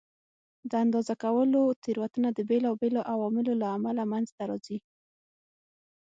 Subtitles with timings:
[0.69, 4.77] د اندازه کولو تېروتنه د بېلابېلو عواملو له امله منځته راځي.